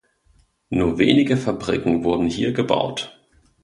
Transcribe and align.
Nur 0.71 0.97
wenige 0.97 1.37
Fabriken 1.37 2.03
wurden 2.03 2.25
hier 2.27 2.53
gebaut. 2.53 3.21